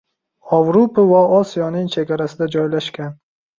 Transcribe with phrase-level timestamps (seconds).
[0.59, 3.17] Ovrupo va Osiyoning chegarasida joylashgan